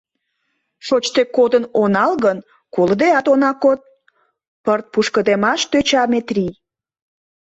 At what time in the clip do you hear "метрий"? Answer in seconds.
6.11-6.53